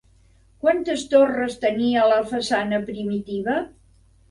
Quantes 0.63 1.03
torres 1.11 1.59
tenia 1.67 2.07
la 2.15 2.19
façana 2.33 2.83
primitiva? 2.91 3.63